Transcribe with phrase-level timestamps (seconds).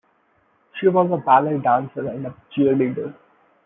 [0.79, 3.13] She was a ballet dancer and a cheerleader.